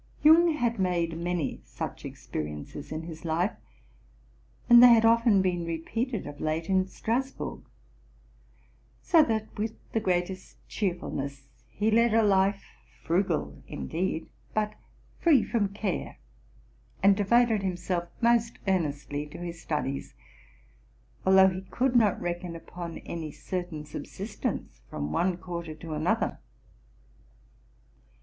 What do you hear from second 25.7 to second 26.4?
to another.